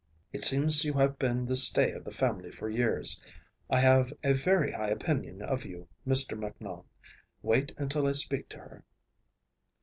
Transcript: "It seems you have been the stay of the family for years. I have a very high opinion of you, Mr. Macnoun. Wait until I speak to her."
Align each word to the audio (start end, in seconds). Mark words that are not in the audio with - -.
"It 0.33 0.45
seems 0.45 0.83
you 0.83 0.93
have 0.93 1.19
been 1.19 1.45
the 1.45 1.55
stay 1.55 1.91
of 1.91 2.03
the 2.03 2.09
family 2.09 2.49
for 2.49 2.67
years. 2.67 3.23
I 3.69 3.79
have 3.81 4.11
a 4.23 4.33
very 4.33 4.71
high 4.71 4.89
opinion 4.89 5.43
of 5.43 5.63
you, 5.63 5.87
Mr. 6.07 6.35
Macnoun. 6.35 6.85
Wait 7.43 7.71
until 7.77 8.07
I 8.07 8.13
speak 8.13 8.49
to 8.49 8.57
her." 8.57 8.83